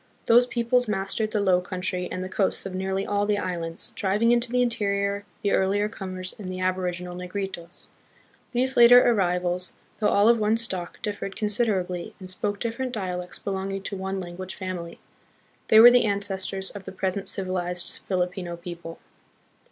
These 0.25 0.47
peoples 0.47 0.87
mastered 0.87 1.29
the 1.29 1.39
low 1.43 1.61
country 1.61 2.09
and 2.11 2.23
the 2.23 2.27
coasts 2.27 2.65
of 2.65 2.73
nearly 2.73 3.05
all 3.05 3.27
the 3.27 3.37
islands, 3.37 3.91
driving 3.95 4.31
into 4.31 4.51
the 4.51 4.63
interior 4.63 5.25
the 5.43 5.51
earlier 5.51 5.87
comers 5.87 6.33
and 6.39 6.49
the 6.49 6.59
aboriginal 6.59 7.15
Negritos. 7.15 7.85
These 8.51 8.75
later 8.75 9.07
arrivals, 9.07 9.73
though 9.99 10.09
all 10.09 10.27
of 10.27 10.39
one 10.39 10.57
stock, 10.57 10.99
differed 11.03 11.35
considerably, 11.35 12.15
and 12.19 12.27
spoke 12.31 12.59
different 12.59 12.93
dialects 12.93 13.37
belonging 13.37 13.83
to 13.83 13.95
one 13.95 14.19
language 14.19 14.55
family. 14.55 14.97
They 15.67 15.79
were 15.79 15.91
the 15.91 16.05
ancestors 16.05 16.71
of 16.71 16.85
the 16.85 16.91
present 16.91 17.29
civilized 17.29 17.99
Filipino 18.07 18.57
people. 18.57 18.97